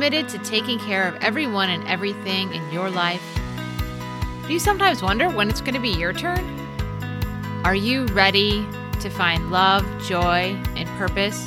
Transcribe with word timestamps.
committed 0.00 0.30
to 0.30 0.38
taking 0.38 0.78
care 0.78 1.06
of 1.06 1.14
everyone 1.16 1.68
and 1.68 1.86
everything 1.86 2.54
in 2.54 2.72
your 2.72 2.88
life? 2.88 3.22
Do 4.46 4.52
you 4.54 4.58
sometimes 4.58 5.02
wonder 5.02 5.28
when 5.28 5.50
it's 5.50 5.60
going 5.60 5.74
to 5.74 5.80
be 5.80 5.90
your 5.90 6.14
turn? 6.14 6.42
Are 7.66 7.74
you 7.74 8.06
ready 8.06 8.66
to 9.00 9.10
find 9.10 9.50
love, 9.50 9.84
joy, 10.02 10.58
and 10.74 10.88
purpose 10.96 11.46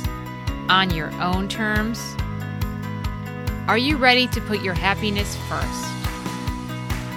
on 0.68 0.94
your 0.94 1.10
own 1.20 1.48
terms? 1.48 2.14
Are 3.66 3.76
you 3.76 3.96
ready 3.96 4.28
to 4.28 4.40
put 4.42 4.60
your 4.60 4.74
happiness 4.74 5.36
first? 5.48 5.84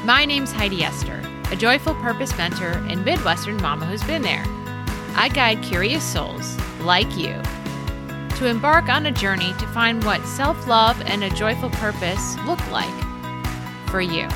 My 0.05 0.25
name's 0.25 0.51
Heidi 0.51 0.83
Esther, 0.83 1.21
a 1.51 1.55
joyful 1.55 1.93
purpose 2.01 2.35
mentor 2.35 2.83
and 2.89 3.05
Midwestern 3.05 3.57
mama 3.57 3.85
who's 3.85 4.03
been 4.05 4.23
there. 4.23 4.43
I 5.13 5.29
guide 5.31 5.61
curious 5.61 6.03
souls 6.03 6.57
like 6.79 7.15
you 7.15 7.39
to 8.37 8.45
embark 8.45 8.87
on 8.87 9.07
a 9.07 9.11
journey 9.11 9.51
to 9.53 9.65
find 9.67 10.03
what 10.03 10.23
self 10.27 10.67
love 10.67 11.01
and 11.07 11.23
a 11.23 11.29
joyful 11.31 11.71
purpose 11.71 12.37
look 12.45 12.59
like 12.71 13.03
for 13.89 13.99
you. 13.99 14.27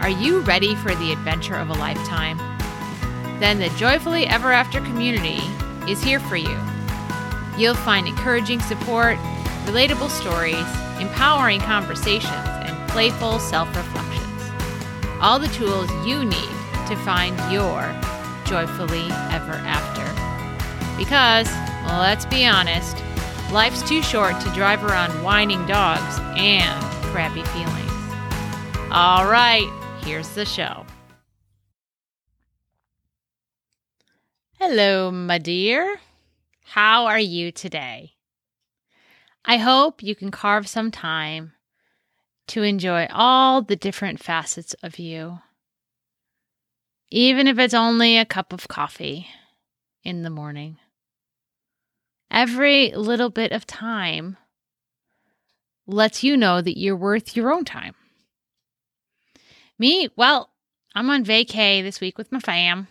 Are 0.00 0.08
you 0.08 0.38
ready 0.40 0.76
for 0.76 0.94
the 0.94 1.10
adventure 1.10 1.56
of 1.56 1.70
a 1.70 1.74
lifetime? 1.74 2.38
Then 3.40 3.58
the 3.58 3.68
Joyfully 3.70 4.26
Ever 4.28 4.52
After 4.52 4.80
community 4.80 5.40
is 5.90 6.00
here 6.00 6.20
for 6.20 6.36
you. 6.36 6.56
You'll 7.56 7.74
find 7.74 8.06
encouraging 8.06 8.60
support, 8.60 9.16
relatable 9.64 10.10
stories, 10.10 10.66
empowering 11.00 11.60
conversations, 11.60 12.32
and 12.46 12.88
playful 12.90 13.40
self 13.40 13.68
reflections. 13.76 14.42
All 15.20 15.40
the 15.40 15.48
tools 15.48 15.90
you 16.06 16.24
need 16.24 16.54
to 16.86 16.94
find 17.04 17.36
your 17.52 17.82
joyfully 18.44 19.08
ever 19.34 19.54
after. 19.66 20.06
Because, 20.96 21.48
let's 21.96 22.26
be 22.26 22.46
honest, 22.46 22.96
life's 23.52 23.82
too 23.88 24.02
short 24.02 24.38
to 24.40 24.50
drive 24.50 24.84
around 24.84 25.22
whining 25.22 25.64
dogs 25.66 26.18
and 26.36 26.82
crappy 27.06 27.42
feelings. 27.44 27.88
All 28.90 29.26
right, 29.26 29.70
here's 30.04 30.28
the 30.30 30.44
show. 30.44 30.84
Hello, 34.58 35.10
my 35.10 35.38
dear. 35.38 35.98
How 36.64 37.06
are 37.06 37.18
you 37.18 37.52
today? 37.52 38.12
I 39.44 39.56
hope 39.56 40.02
you 40.02 40.14
can 40.14 40.30
carve 40.30 40.68
some 40.68 40.90
time 40.90 41.52
to 42.48 42.62
enjoy 42.62 43.06
all 43.10 43.62
the 43.62 43.76
different 43.76 44.20
facets 44.20 44.74
of 44.82 44.98
you, 44.98 45.38
even 47.10 47.46
if 47.46 47.58
it's 47.58 47.72
only 47.72 48.18
a 48.18 48.24
cup 48.24 48.52
of 48.52 48.68
coffee 48.68 49.28
in 50.02 50.22
the 50.22 50.30
morning. 50.30 50.78
Every 52.30 52.92
little 52.92 53.30
bit 53.30 53.52
of 53.52 53.66
time 53.66 54.36
lets 55.86 56.22
you 56.22 56.36
know 56.36 56.60
that 56.60 56.78
you're 56.78 56.96
worth 56.96 57.36
your 57.36 57.52
own 57.52 57.64
time. 57.64 57.94
Me, 59.78 60.08
well, 60.16 60.50
I'm 60.94 61.08
on 61.10 61.24
vacay 61.24 61.82
this 61.82 62.00
week 62.00 62.18
with 62.18 62.32
my 62.32 62.40
fam 62.40 62.88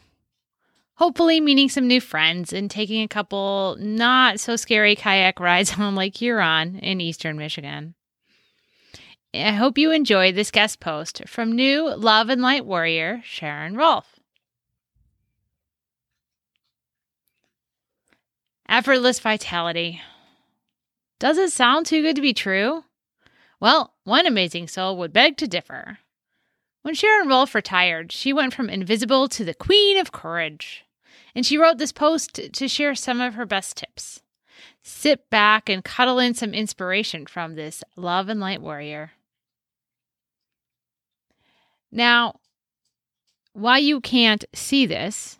hopefully 0.98 1.40
meeting 1.40 1.70
some 1.70 1.88
new 1.88 2.02
friends 2.02 2.52
and 2.52 2.70
taking 2.70 3.04
a 3.04 3.08
couple 3.08 3.78
not 3.80 4.40
so 4.40 4.56
scary 4.56 4.96
kayak 4.96 5.40
rides 5.40 5.74
on 5.80 5.96
Lake 5.96 6.18
Huron 6.18 6.78
in 6.80 7.00
eastern 7.00 7.38
Michigan. 7.38 7.96
I 9.34 9.52
hope 9.52 9.78
you 9.78 9.92
enjoy 9.92 10.32
this 10.32 10.52
guest 10.52 10.80
post 10.80 11.22
from 11.28 11.52
new 11.52 11.96
Love 11.96 12.30
and 12.30 12.42
Light 12.42 12.66
warrior 12.66 13.22
Sharon 13.24 13.76
Rolfe. 13.76 14.17
Effortless 18.70 19.20
vitality. 19.20 20.02
Does 21.20 21.38
it 21.38 21.52
sound 21.52 21.86
too 21.86 22.02
good 22.02 22.16
to 22.16 22.22
be 22.22 22.34
true? 22.34 22.84
Well, 23.60 23.94
one 24.04 24.28
amazing 24.28 24.68
soul 24.68 24.98
would 24.98 25.14
beg 25.14 25.38
to 25.38 25.48
differ. 25.48 26.00
When 26.84 26.94
Sharon 26.94 27.28
Rolfe 27.28 27.56
retired, 27.56 28.12
she 28.12 28.34
went 28.34 28.54
from 28.54 28.70
invisible 28.70 29.28
to 29.30 29.44
the 29.44 29.54
queen 29.54 29.98
of 29.98 30.12
courage. 30.12 30.86
And 31.34 31.46
she 31.46 31.58
wrote 31.58 31.78
this 31.78 31.92
post 31.92 32.40
to 32.54 32.68
share 32.68 32.96
some 32.96 33.22
of 33.22 33.34
her 33.34 33.46
best 33.46 33.78
tips. 33.78 34.22
Sit 34.84 35.30
back 35.30 35.70
and 35.70 35.84
cuddle 35.84 36.20
in 36.20 36.34
some 36.34 36.54
inspiration 36.54 37.26
from 37.26 37.56
this 37.56 37.84
love 37.96 38.30
and 38.30 38.40
light 38.40 38.62
warrior. 38.62 39.12
Now, 41.92 42.40
while 43.54 43.80
you 43.80 44.02
can't 44.02 44.46
see 44.54 44.86
this, 44.86 45.37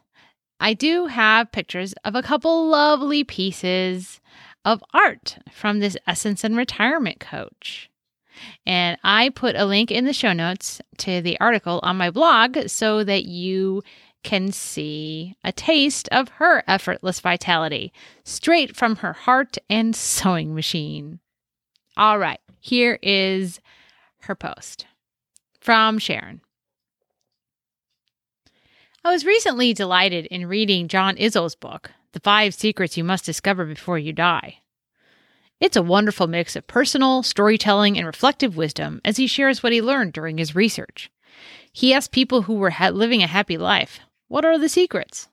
I 0.60 0.74
do 0.74 1.08
have 1.08 1.52
pictures 1.52 1.94
of 2.04 2.16
a 2.16 2.24
couple 2.24 2.68
lovely 2.68 3.24
pieces 3.24 4.20
of 4.66 4.84
art 4.94 5.38
from 5.52 5.80
this 5.80 5.98
Essence 6.08 6.44
and 6.44 6.58
Retirement 6.58 7.20
Coach. 7.20 7.90
And 8.66 8.98
I 9.04 9.30
put 9.30 9.56
a 9.56 9.66
link 9.66 9.92
in 9.92 10.06
the 10.06 10.14
show 10.14 10.34
notes 10.34 10.82
to 10.98 11.22
the 11.22 11.40
article 11.40 11.80
on 11.84 11.98
my 11.98 12.10
blog 12.12 12.68
so 12.68 13.04
that 13.04 13.26
you 13.26 13.82
can 14.24 14.52
see 14.52 15.36
a 15.44 15.52
taste 15.52 16.10
of 16.12 16.30
her 16.30 16.64
effortless 16.68 17.20
vitality 17.20 17.94
straight 18.24 18.76
from 18.76 18.98
her 18.98 19.14
heart 19.14 19.58
and 19.70 19.96
sewing 19.96 20.54
machine. 20.54 21.20
All 21.96 22.20
right, 22.20 22.40
here 22.60 23.00
is 23.02 23.60
her 24.22 24.36
post 24.36 24.86
from 25.62 25.98
Sharon. 25.98 26.42
I 29.08 29.12
was 29.12 29.26
recently 29.26 29.74
delighted 29.74 30.26
in 30.26 30.48
reading 30.48 30.90
John 30.90 31.16
Izzo's 31.16 31.56
book, 31.56 31.92
The 32.12 32.20
Five 32.20 32.54
Secrets 32.54 32.98
You 32.98 33.06
Must 33.06 33.24
Discover 33.24 33.66
Before 33.66 33.98
You 33.98 34.12
Die. 34.12 34.58
It's 35.62 35.78
a 35.78 35.82
wonderful 35.82 36.28
mix 36.28 36.58
of 36.58 36.68
personal, 36.68 37.24
storytelling, 37.24 37.98
and 37.98 38.06
reflective 38.06 38.58
wisdom 38.58 39.00
as 39.06 39.16
he 39.16 39.26
shares 39.26 39.64
what 39.64 39.72
he 39.72 39.82
learned 39.82 40.12
during 40.12 40.38
his 40.38 40.56
research. 40.56 41.10
He 41.72 41.94
asked 41.94 42.12
people 42.12 42.42
who 42.42 42.56
were 42.56 42.72
ha- 42.72 42.90
living 42.90 43.24
a 43.24 43.28
happy 43.28 43.58
life 43.58 44.02
what 44.28 44.44
are 44.44 44.60
the 44.60 44.68
secrets? 44.68 45.30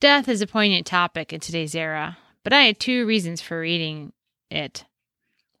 Death 0.00 0.26
is 0.26 0.40
a 0.40 0.46
poignant 0.46 0.86
topic 0.86 1.30
in 1.30 1.40
today's 1.40 1.74
era, 1.74 2.16
but 2.42 2.54
I 2.54 2.62
had 2.62 2.80
two 2.80 3.04
reasons 3.04 3.42
for 3.42 3.60
reading 3.60 4.14
it. 4.50 4.86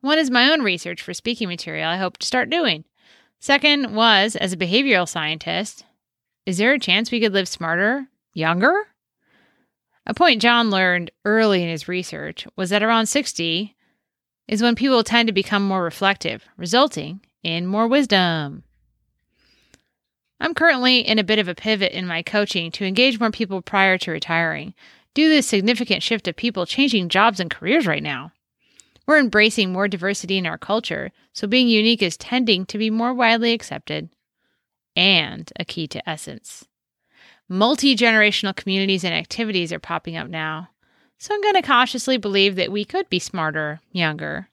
One 0.00 0.18
is 0.18 0.30
my 0.30 0.50
own 0.50 0.62
research 0.62 1.02
for 1.02 1.12
speaking 1.12 1.48
material 1.48 1.90
I 1.90 1.98
hope 1.98 2.16
to 2.16 2.26
start 2.26 2.48
doing. 2.48 2.86
Second 3.38 3.94
was, 3.94 4.34
as 4.34 4.54
a 4.54 4.56
behavioral 4.56 5.06
scientist, 5.06 5.84
is 6.44 6.58
there 6.58 6.72
a 6.72 6.78
chance 6.78 7.10
we 7.10 7.20
could 7.20 7.32
live 7.32 7.48
smarter, 7.48 8.08
younger? 8.34 8.74
A 10.06 10.14
point 10.14 10.42
John 10.42 10.70
learned 10.70 11.12
early 11.24 11.62
in 11.62 11.68
his 11.68 11.86
research 11.86 12.46
was 12.56 12.70
that 12.70 12.82
around 12.82 13.06
60 13.06 13.76
is 14.48 14.62
when 14.62 14.74
people 14.74 15.04
tend 15.04 15.28
to 15.28 15.32
become 15.32 15.66
more 15.66 15.84
reflective, 15.84 16.44
resulting 16.56 17.20
in 17.44 17.66
more 17.66 17.86
wisdom. 17.86 18.64
I'm 20.40 20.54
currently 20.54 20.98
in 20.98 21.20
a 21.20 21.24
bit 21.24 21.38
of 21.38 21.46
a 21.46 21.54
pivot 21.54 21.92
in 21.92 22.08
my 22.08 22.22
coaching 22.22 22.72
to 22.72 22.84
engage 22.84 23.20
more 23.20 23.30
people 23.30 23.62
prior 23.62 23.96
to 23.98 24.10
retiring, 24.10 24.74
due 25.14 25.28
to 25.28 25.36
the 25.36 25.42
significant 25.42 26.02
shift 26.02 26.26
of 26.26 26.34
people 26.34 26.66
changing 26.66 27.08
jobs 27.08 27.38
and 27.38 27.48
careers 27.48 27.86
right 27.86 28.02
now. 28.02 28.32
We're 29.06 29.20
embracing 29.20 29.72
more 29.72 29.86
diversity 29.86 30.38
in 30.38 30.46
our 30.46 30.58
culture, 30.58 31.12
so 31.32 31.46
being 31.46 31.68
unique 31.68 32.02
is 32.02 32.16
tending 32.16 32.66
to 32.66 32.78
be 32.78 32.90
more 32.90 33.14
widely 33.14 33.52
accepted 33.52 34.08
and 34.96 35.50
a 35.58 35.64
key 35.64 35.86
to 35.88 36.08
essence. 36.08 36.66
Multi 37.48 37.96
generational 37.96 38.56
communities 38.56 39.04
and 39.04 39.14
activities 39.14 39.72
are 39.72 39.78
popping 39.78 40.16
up 40.16 40.28
now, 40.28 40.70
so 41.18 41.34
I'm 41.34 41.42
going 41.42 41.54
to 41.54 41.62
cautiously 41.62 42.16
believe 42.16 42.56
that 42.56 42.72
we 42.72 42.84
could 42.84 43.08
be 43.08 43.18
smarter, 43.18 43.80
younger. 43.92 44.48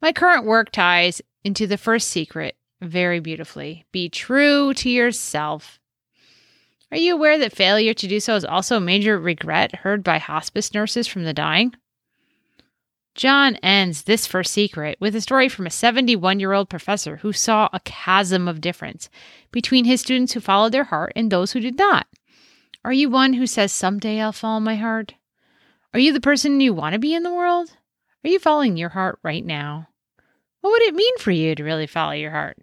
My 0.00 0.12
current 0.12 0.44
work 0.44 0.70
ties 0.70 1.20
into 1.44 1.66
the 1.66 1.78
first 1.78 2.08
secret 2.08 2.56
very 2.80 3.20
beautifully. 3.20 3.84
Be 3.92 4.08
true 4.08 4.72
to 4.74 4.88
yourself. 4.88 5.80
Are 6.90 6.96
you 6.96 7.14
aware 7.14 7.38
that 7.38 7.52
failure 7.52 7.92
to 7.92 8.08
do 8.08 8.20
so 8.20 8.36
is 8.36 8.44
also 8.44 8.76
a 8.76 8.80
major 8.80 9.18
regret 9.18 9.76
heard 9.76 10.02
by 10.02 10.18
hospice 10.18 10.72
nurses 10.72 11.06
from 11.06 11.24
the 11.24 11.34
dying? 11.34 11.74
John 13.18 13.56
ends 13.64 14.02
this 14.02 14.28
first 14.28 14.52
secret 14.52 14.96
with 15.00 15.16
a 15.16 15.20
story 15.20 15.48
from 15.48 15.66
a 15.66 15.70
71 15.70 16.38
year 16.38 16.52
old 16.52 16.68
professor 16.68 17.16
who 17.16 17.32
saw 17.32 17.68
a 17.72 17.80
chasm 17.80 18.46
of 18.46 18.60
difference 18.60 19.10
between 19.50 19.86
his 19.86 20.00
students 20.00 20.34
who 20.34 20.40
followed 20.40 20.70
their 20.70 20.84
heart 20.84 21.14
and 21.16 21.28
those 21.28 21.50
who 21.50 21.58
did 21.58 21.76
not. 21.76 22.06
Are 22.84 22.92
you 22.92 23.10
one 23.10 23.32
who 23.32 23.48
says, 23.48 23.72
Someday 23.72 24.20
I'll 24.20 24.30
follow 24.30 24.60
my 24.60 24.76
heart? 24.76 25.14
Are 25.92 25.98
you 25.98 26.12
the 26.12 26.20
person 26.20 26.60
you 26.60 26.72
want 26.72 26.92
to 26.92 27.00
be 27.00 27.12
in 27.12 27.24
the 27.24 27.34
world? 27.34 27.70
Are 28.24 28.30
you 28.30 28.38
following 28.38 28.76
your 28.76 28.90
heart 28.90 29.18
right 29.24 29.44
now? 29.44 29.88
What 30.60 30.70
would 30.70 30.82
it 30.82 30.94
mean 30.94 31.18
for 31.18 31.32
you 31.32 31.56
to 31.56 31.64
really 31.64 31.88
follow 31.88 32.12
your 32.12 32.30
heart? 32.30 32.56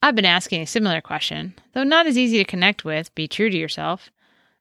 I've 0.00 0.14
been 0.14 0.24
asking 0.24 0.62
a 0.62 0.66
similar 0.66 1.00
question, 1.00 1.54
though 1.72 1.82
not 1.82 2.06
as 2.06 2.16
easy 2.16 2.38
to 2.38 2.44
connect 2.44 2.84
with, 2.84 3.12
be 3.16 3.26
true 3.26 3.50
to 3.50 3.58
yourself. 3.58 4.12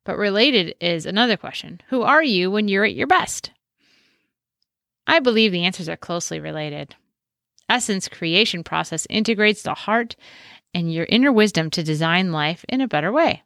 But 0.04 0.18
related 0.18 0.74
is 0.82 1.06
another 1.06 1.38
question 1.38 1.82
Who 1.90 2.02
are 2.02 2.24
you 2.24 2.50
when 2.50 2.68
you're 2.68 2.86
at 2.86 2.96
your 2.96 3.06
best? 3.06 3.52
I 5.10 5.18
believe 5.18 5.52
the 5.52 5.66
answers 5.66 5.90
are 5.90 5.98
closely 5.98 6.40
related. 6.40 6.96
Essence 7.68 8.08
creation 8.08 8.64
process 8.64 9.08
integrates 9.10 9.64
the 9.64 9.74
heart 9.74 10.16
and 10.72 10.94
your 10.94 11.08
inner 11.10 11.32
wisdom 11.32 11.72
to 11.72 11.82
design 11.82 12.32
life 12.32 12.64
in 12.70 12.80
a 12.80 12.88
better 12.88 13.12
way. 13.12 13.42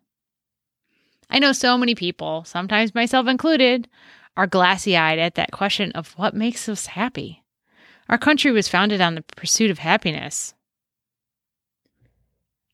I 1.30 1.40
know 1.40 1.54
so 1.54 1.78
many 1.78 1.96
people, 1.96 2.44
sometimes 2.44 2.94
myself 2.94 3.28
included, 3.28 3.88
are 4.36 4.46
glassy 4.46 4.98
eyed 4.98 5.20
at 5.20 5.36
that 5.36 5.54
question 5.54 5.94
of 5.94 6.12
what 6.18 6.36
makes 6.36 6.68
us 6.68 6.88
happy. 6.88 7.44
Our 8.10 8.18
country 8.18 8.52
was 8.52 8.68
founded 8.68 9.00
on 9.00 9.16
the 9.16 9.24
pursuit 9.38 9.72
of 9.72 9.80
happiness. 9.80 10.54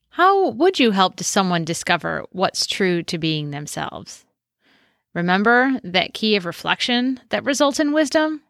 How 0.10 0.50
would 0.50 0.80
you 0.80 0.90
help 0.90 1.20
someone 1.20 1.64
discover 1.64 2.26
what's 2.32 2.66
true 2.66 3.04
to 3.04 3.20
being 3.20 3.52
themselves? 3.52 4.26
Remember 5.14 5.80
that 5.84 6.16
key 6.16 6.36
of 6.36 6.48
reflection 6.48 7.20
that 7.30 7.46
results 7.46 7.80
in 7.80 7.94
wisdom? 7.94 8.42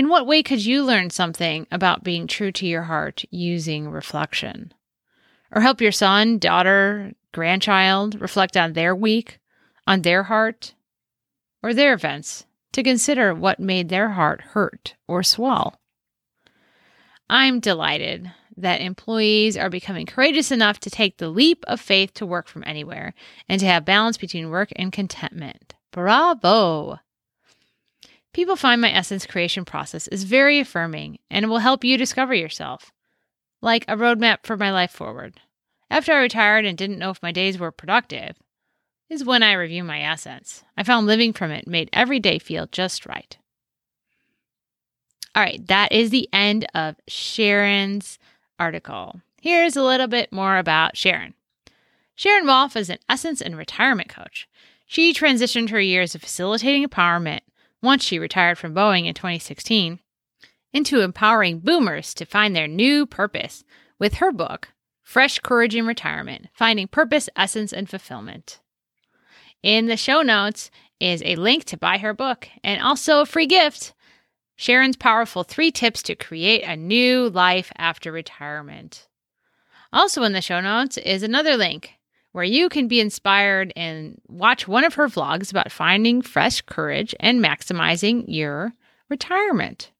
In 0.00 0.08
what 0.08 0.26
way 0.26 0.42
could 0.42 0.64
you 0.64 0.82
learn 0.82 1.10
something 1.10 1.66
about 1.70 2.02
being 2.02 2.26
true 2.26 2.50
to 2.52 2.66
your 2.66 2.84
heart 2.84 3.22
using 3.30 3.90
reflection? 3.90 4.72
Or 5.52 5.60
help 5.60 5.82
your 5.82 5.92
son, 5.92 6.38
daughter, 6.38 7.12
grandchild 7.32 8.18
reflect 8.18 8.56
on 8.56 8.72
their 8.72 8.96
week, 8.96 9.40
on 9.86 10.00
their 10.00 10.22
heart, 10.22 10.72
or 11.62 11.74
their 11.74 11.92
events 11.92 12.46
to 12.72 12.82
consider 12.82 13.34
what 13.34 13.60
made 13.60 13.90
their 13.90 14.12
heart 14.12 14.40
hurt 14.40 14.94
or 15.06 15.22
swell? 15.22 15.78
I'm 17.28 17.60
delighted 17.60 18.32
that 18.56 18.80
employees 18.80 19.54
are 19.58 19.68
becoming 19.68 20.06
courageous 20.06 20.50
enough 20.50 20.80
to 20.80 20.88
take 20.88 21.18
the 21.18 21.28
leap 21.28 21.62
of 21.68 21.78
faith 21.78 22.14
to 22.14 22.24
work 22.24 22.48
from 22.48 22.64
anywhere 22.64 23.12
and 23.50 23.60
to 23.60 23.66
have 23.66 23.84
balance 23.84 24.16
between 24.16 24.48
work 24.48 24.70
and 24.76 24.92
contentment. 24.92 25.74
Bravo! 25.90 27.00
People 28.32 28.56
find 28.56 28.80
my 28.80 28.92
essence 28.92 29.26
creation 29.26 29.64
process 29.64 30.06
is 30.08 30.24
very 30.24 30.60
affirming 30.60 31.18
and 31.30 31.48
will 31.48 31.58
help 31.58 31.82
you 31.82 31.96
discover 31.96 32.34
yourself, 32.34 32.92
like 33.60 33.84
a 33.88 33.96
roadmap 33.96 34.38
for 34.44 34.56
my 34.56 34.70
life 34.70 34.92
forward. 34.92 35.40
After 35.90 36.12
I 36.12 36.20
retired 36.20 36.64
and 36.64 36.78
didn't 36.78 36.98
know 36.98 37.10
if 37.10 37.22
my 37.22 37.32
days 37.32 37.58
were 37.58 37.72
productive, 37.72 38.36
is 39.08 39.24
when 39.24 39.42
I 39.42 39.54
review 39.54 39.82
my 39.82 40.00
essence. 40.00 40.62
I 40.76 40.84
found 40.84 41.08
living 41.08 41.32
from 41.32 41.50
it 41.50 41.66
made 41.66 41.90
every 41.92 42.20
day 42.20 42.38
feel 42.38 42.68
just 42.70 43.04
right. 43.06 43.36
All 45.34 45.42
right, 45.42 45.66
that 45.66 45.90
is 45.90 46.10
the 46.10 46.28
end 46.32 46.66
of 46.74 46.96
Sharon's 47.08 48.18
article. 48.60 49.20
Here's 49.40 49.76
a 49.76 49.82
little 49.82 50.06
bit 50.06 50.32
more 50.32 50.58
about 50.58 50.96
Sharon. 50.96 51.34
Sharon 52.14 52.46
Rolfe 52.46 52.76
is 52.76 52.90
an 52.90 52.98
essence 53.08 53.40
and 53.40 53.56
retirement 53.56 54.08
coach. 54.08 54.48
She 54.86 55.12
transitioned 55.12 55.70
her 55.70 55.80
years 55.80 56.14
of 56.14 56.20
facilitating 56.20 56.86
empowerment 56.86 57.40
once 57.82 58.04
she 58.04 58.18
retired 58.18 58.58
from 58.58 58.74
Boeing 58.74 59.06
in 59.06 59.14
2016 59.14 60.00
into 60.72 61.00
empowering 61.00 61.60
boomers 61.60 62.14
to 62.14 62.24
find 62.24 62.54
their 62.54 62.68
new 62.68 63.06
purpose 63.06 63.64
with 63.98 64.14
her 64.14 64.32
book, 64.32 64.68
Fresh 65.02 65.40
Courage 65.40 65.74
in 65.74 65.86
Retirement 65.86 66.46
Finding 66.52 66.88
Purpose, 66.88 67.28
Essence, 67.36 67.72
and 67.72 67.88
Fulfillment. 67.88 68.60
In 69.62 69.86
the 69.86 69.96
show 69.96 70.22
notes 70.22 70.70
is 71.00 71.22
a 71.24 71.36
link 71.36 71.64
to 71.64 71.76
buy 71.76 71.98
her 71.98 72.14
book 72.14 72.48
and 72.62 72.82
also 72.82 73.20
a 73.20 73.26
free 73.26 73.46
gift 73.46 73.94
Sharon's 74.60 74.96
powerful 74.96 75.42
three 75.42 75.70
tips 75.70 76.02
to 76.02 76.14
create 76.14 76.62
a 76.64 76.76
new 76.76 77.30
life 77.30 77.72
after 77.78 78.12
retirement. 78.12 79.08
Also, 79.90 80.22
in 80.22 80.34
the 80.34 80.42
show 80.42 80.60
notes 80.60 80.98
is 80.98 81.22
another 81.22 81.56
link 81.56 81.94
where 82.32 82.44
you 82.44 82.68
can 82.68 82.88
be 82.88 83.00
inspired 83.00 83.72
and 83.76 84.20
watch 84.28 84.68
one 84.68 84.84
of 84.84 84.94
her 84.94 85.08
vlogs 85.08 85.50
about 85.50 85.72
finding 85.72 86.22
fresh 86.22 86.60
courage 86.62 87.14
and 87.20 87.42
maximizing 87.44 88.24
your 88.26 88.72
retirement. 89.08 89.90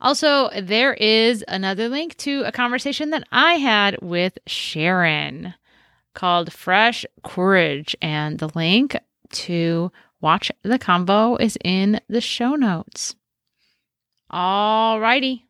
Also, 0.00 0.48
there 0.60 0.94
is 0.94 1.44
another 1.46 1.88
link 1.88 2.16
to 2.16 2.42
a 2.44 2.52
conversation 2.52 3.10
that 3.10 3.26
I 3.30 3.54
had 3.54 3.98
with 4.00 4.38
Sharon 4.46 5.54
called 6.14 6.52
Fresh 6.52 7.04
Courage, 7.22 7.94
and 8.00 8.38
the 8.38 8.50
link 8.54 8.96
to 9.32 9.92
watch 10.20 10.50
the 10.62 10.78
combo 10.78 11.36
is 11.36 11.58
in 11.64 12.00
the 12.08 12.20
show 12.20 12.54
notes. 12.54 13.14
All 14.30 15.00
righty. 15.00 15.46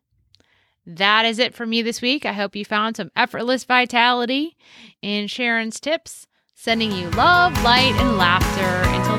That 0.85 1.25
is 1.25 1.39
it 1.39 1.53
for 1.53 1.65
me 1.65 1.81
this 1.81 2.01
week. 2.01 2.25
I 2.25 2.33
hope 2.33 2.55
you 2.55 2.65
found 2.65 2.97
some 2.97 3.11
effortless 3.15 3.63
vitality 3.63 4.57
in 5.01 5.27
Sharon's 5.27 5.79
tips, 5.79 6.27
sending 6.55 6.91
you 6.91 7.09
love, 7.11 7.53
light, 7.63 7.93
and 7.97 8.17
laughter. 8.17 8.89
Until. 8.89 9.10